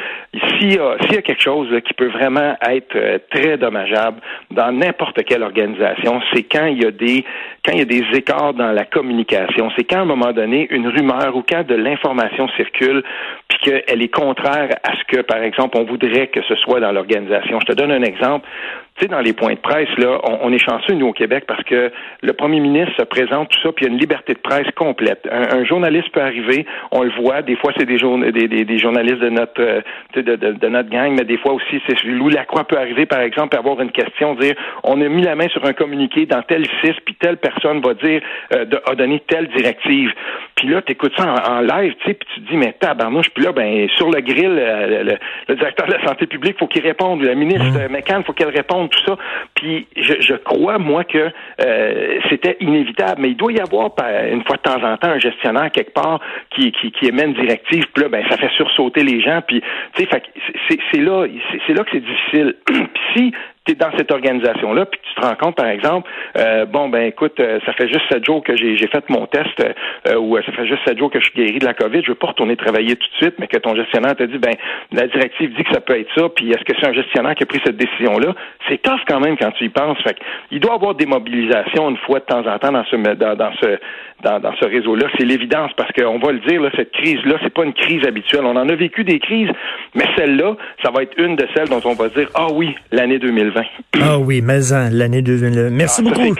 y 0.62 0.78
a, 0.78 0.96
s'il 1.12 1.16
y 1.16 1.18
a 1.18 1.22
quelque 1.22 1.42
chose 1.42 1.68
qui 1.84 1.92
peut 1.92 2.08
vraiment 2.08 2.56
être 2.66 2.96
euh, 2.96 3.18
très 3.30 3.58
dommageable 3.58 4.18
dans 4.50 4.72
n'importe 4.72 5.22
quelle 5.24 5.42
organisation, 5.42 6.22
c'est 6.32 6.44
quand 6.44 6.64
il 6.64 6.82
y 6.82 6.86
a 6.86 6.90
des 6.90 7.22
quand 7.64 7.72
il 7.72 7.80
y 7.80 7.82
a 7.82 7.84
des 7.84 8.04
écarts 8.14 8.54
dans 8.54 8.72
la 8.72 8.86
communication. 8.86 9.70
C'est 9.76 9.84
quand 9.84 9.98
à 9.98 10.02
un 10.02 10.06
moment 10.06 10.32
donné 10.32 10.66
une 10.70 10.88
rumeur 10.88 11.36
ou 11.36 11.44
quand 11.46 11.66
de 11.66 11.74
l'information 11.74 12.48
circule 12.56 13.02
puis 13.48 13.58
qu'elle 13.58 14.02
est 14.02 14.08
contraire 14.08 14.70
à 14.82 14.96
ce 14.96 15.04
que, 15.04 15.20
par 15.22 15.42
exemple, 15.42 15.76
on 15.78 15.84
voudrait 15.84 16.28
que 16.28 16.40
ce 16.42 16.56
soit 16.56 16.80
dans 16.80 16.92
l'organisation. 16.92 17.60
Je 17.60 17.66
te 17.66 17.72
donne 17.72 17.92
un 17.92 18.02
exemple 18.02 18.48
tu 18.96 19.04
sais, 19.04 19.08
dans 19.08 19.20
les 19.20 19.32
points 19.32 19.54
de 19.54 19.58
presse, 19.58 19.88
là, 19.96 20.20
on, 20.42 20.52
est 20.52 20.58
chanceux, 20.58 20.92
nous, 20.92 21.06
au 21.06 21.12
Québec, 21.12 21.44
parce 21.48 21.62
que 21.64 21.90
le 22.20 22.32
premier 22.34 22.60
ministre 22.60 22.92
se 22.98 23.04
présente, 23.04 23.48
tout 23.48 23.60
ça, 23.62 23.72
puis 23.72 23.86
il 23.86 23.88
y 23.88 23.90
a 23.90 23.94
une 23.94 23.98
liberté 23.98 24.34
de 24.34 24.38
presse 24.38 24.70
complète. 24.76 25.26
Un, 25.30 25.64
journaliste 25.64 26.10
peut 26.12 26.20
arriver, 26.20 26.66
on 26.90 27.02
le 27.02 27.10
voit, 27.10 27.40
des 27.40 27.56
fois, 27.56 27.72
c'est 27.76 27.86
des, 27.86 27.96
des, 28.32 28.64
des, 28.64 28.78
journalistes 28.78 29.20
de 29.20 29.30
notre, 29.30 29.62
euh, 29.62 29.80
de, 30.14 30.20
de, 30.20 30.36
de, 30.36 30.68
notre 30.68 30.90
gang, 30.90 31.14
mais 31.16 31.24
des 31.24 31.38
fois 31.38 31.52
aussi, 31.52 31.80
c'est 31.86 32.02
Louis 32.04 32.34
Lacroix 32.34 32.64
peut 32.64 32.76
arriver, 32.76 33.06
par 33.06 33.20
exemple, 33.20 33.56
avoir 33.56 33.80
une 33.80 33.92
question, 33.92 34.34
dire, 34.34 34.54
on 34.84 35.00
a 35.00 35.08
mis 35.08 35.22
la 35.22 35.36
main 35.36 35.48
sur 35.48 35.64
un 35.64 35.72
communiqué 35.72 36.26
dans 36.26 36.42
tel 36.42 36.66
CIS, 36.82 36.94
puis 37.06 37.14
telle 37.14 37.38
personne 37.38 37.80
va 37.80 37.94
dire, 37.94 38.20
euh, 38.54 38.66
de, 38.66 38.78
a 38.84 38.94
donné 38.94 39.22
telle 39.26 39.48
directive. 39.48 40.12
Puis 40.54 40.68
là, 40.68 40.82
tu 40.82 40.92
écoutes 40.92 41.14
ça 41.16 41.34
en, 41.48 41.60
live, 41.60 41.94
tu 42.00 42.08
sais, 42.08 42.14
puis 42.14 42.28
tu 42.34 42.42
te 42.42 42.50
dis, 42.50 42.56
mais 42.58 42.74
tabarnouche, 42.78 43.30
puis 43.30 43.44
là, 43.44 43.52
ben, 43.52 43.88
sur 43.96 44.10
le 44.10 44.20
grill, 44.20 44.58
euh, 44.58 45.16
le, 45.48 45.54
directeur 45.54 45.86
de 45.86 45.92
la 45.92 46.06
santé 46.06 46.26
publique, 46.26 46.58
faut 46.58 46.66
qu'il 46.66 46.82
réponde, 46.82 47.22
la 47.22 47.34
ministre 47.34 47.88
mmh. 47.88 47.90
McCann, 47.90 48.22
faut 48.24 48.34
qu'elle 48.34 48.50
réponde 48.50 48.81
tout 48.88 49.04
ça. 49.06 49.16
Puis 49.54 49.86
je, 49.96 50.14
je 50.20 50.34
crois, 50.34 50.78
moi, 50.78 51.04
que 51.04 51.30
euh, 51.60 52.18
c'était 52.30 52.56
inévitable. 52.60 53.20
Mais 53.22 53.30
il 53.30 53.36
doit 53.36 53.52
y 53.52 53.60
avoir, 53.60 53.90
une 54.30 54.42
fois 54.44 54.56
de 54.56 54.62
temps 54.62 54.82
en 54.82 54.96
temps, 54.96 55.08
un 55.08 55.18
gestionnaire 55.18 55.70
quelque 55.70 55.92
part 55.92 56.20
qui, 56.50 56.72
qui, 56.72 56.90
qui 56.92 57.06
émet 57.06 57.24
une 57.24 57.34
directive. 57.34 57.84
Puis 57.92 58.02
là, 58.02 58.08
ben, 58.08 58.24
ça 58.28 58.36
fait 58.36 58.50
sursauter 58.56 59.02
les 59.02 59.20
gens. 59.20 59.40
Puis, 59.46 59.62
tu 59.94 60.04
sais, 60.04 60.78
c'est 60.92 61.00
là, 61.00 61.26
c'est 61.66 61.74
là 61.74 61.84
que 61.84 61.90
c'est 61.92 62.04
difficile. 62.04 62.56
si 63.16 63.32
tu 63.64 63.72
es 63.72 63.74
dans 63.76 63.90
cette 63.96 64.10
organisation-là, 64.10 64.86
puis 64.86 65.00
tu 65.02 65.14
te 65.20 65.24
rends 65.24 65.36
compte, 65.36 65.54
par 65.54 65.66
exemple, 65.66 66.10
euh, 66.36 66.66
bon, 66.66 66.88
ben 66.88 67.02
écoute, 67.02 67.38
euh, 67.38 67.60
ça 67.64 67.72
fait 67.74 67.86
juste 67.86 68.02
sept 68.10 68.24
jours 68.24 68.42
que 68.42 68.56
j'ai 68.56 68.76
fait 68.76 69.08
mon 69.08 69.26
test, 69.26 69.62
euh, 70.08 70.18
ou 70.18 70.36
ça 70.36 70.50
fait 70.52 70.66
juste 70.66 70.80
sept 70.84 70.98
jours 70.98 71.10
que 71.10 71.20
je 71.20 71.26
suis 71.26 71.34
guéri 71.34 71.58
de 71.60 71.64
la 71.64 71.74
COVID, 71.74 72.02
je 72.02 72.08
veux 72.08 72.16
pas 72.16 72.28
retourner 72.28 72.56
travailler 72.56 72.96
tout 72.96 73.06
de 73.06 73.16
suite, 73.16 73.34
mais 73.38 73.46
que 73.46 73.58
ton 73.58 73.76
gestionnaire 73.76 74.16
te 74.16 74.24
dit, 74.24 74.38
ben, 74.38 74.54
la 74.90 75.06
directive 75.06 75.54
dit 75.54 75.62
que 75.62 75.72
ça 75.72 75.80
peut 75.80 75.98
être 75.98 76.10
ça, 76.16 76.28
puis 76.28 76.50
est-ce 76.50 76.64
que 76.64 76.72
c'est 76.80 76.88
un 76.88 76.92
gestionnaire 76.92 77.34
qui 77.36 77.44
a 77.44 77.46
pris 77.46 77.60
cette 77.64 77.76
décision-là? 77.76 78.34
C'est 78.68 78.82
tough 78.82 79.00
quand 79.06 79.20
même 79.20 79.36
quand 79.36 79.52
tu 79.52 79.64
y 79.64 79.68
penses. 79.68 79.98
Fait 80.02 80.16
il 80.50 80.58
doit 80.58 80.72
y 80.72 80.74
avoir 80.74 80.94
des 80.94 81.06
mobilisations 81.06 81.90
une 81.90 81.98
fois 81.98 82.18
de 82.18 82.24
temps 82.24 82.46
en 82.46 82.58
temps 82.58 82.72
dans 82.72 82.84
ce 82.84 82.96
dans, 82.96 83.52
ce 83.60 83.78
dans, 84.22 84.40
dans 84.40 84.54
ce 84.56 84.64
réseau-là. 84.64 85.06
C'est 85.18 85.24
l'évidence 85.24 85.70
parce 85.76 85.92
qu'on 85.92 86.18
va 86.18 86.32
le 86.32 86.40
dire, 86.40 86.60
là, 86.60 86.70
cette 86.76 86.92
crise-là, 86.92 87.36
c'est 87.42 87.52
pas 87.52 87.64
une 87.64 87.74
crise 87.74 88.04
habituelle. 88.06 88.44
On 88.44 88.56
en 88.56 88.68
a 88.68 88.74
vécu 88.74 89.04
des 89.04 89.18
crises, 89.18 89.50
mais 89.94 90.04
celle-là, 90.16 90.56
ça 90.82 90.90
va 90.90 91.02
être 91.02 91.18
une 91.18 91.36
de 91.36 91.46
celles 91.54 91.68
dont 91.68 91.80
on 91.84 91.94
va 91.94 92.08
dire, 92.08 92.28
ah 92.34 92.48
oui, 92.52 92.74
l'année 92.90 93.18
2020. 93.18 93.51
Ah 94.00 94.18
oui, 94.18 94.40
mais 94.42 94.60
l'année 94.90 95.22
2020. 95.22 95.70
Merci 95.70 96.02
ah, 96.04 96.08
beaucoup. 96.08 96.34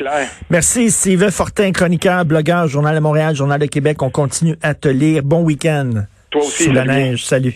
Merci, 0.51 0.91
Steve 0.91 1.31
Fortin, 1.31 1.73
chroniqueur, 1.73 2.25
blogueur, 2.25 2.67
Journal 2.67 2.95
de 2.95 3.01
Montréal, 3.01 3.35
Journal 3.35 3.61
de 3.61 3.67
Québec. 3.67 4.03
On 4.03 4.11
continue 4.11 4.57
à 4.63 4.75
te 4.75 4.89
lire. 4.89 5.23
Bon 5.23 5.43
week-end. 5.43 6.05
Toi 6.31 6.43
aussi. 6.43 6.65
Sous 6.65 6.73
la 6.73 6.85
neige. 6.85 7.25
Salut. 7.25 7.55